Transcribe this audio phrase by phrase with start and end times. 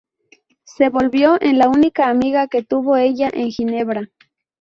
[0.63, 4.09] Se volvió en la única amiga que tuvo ella en Ginebra.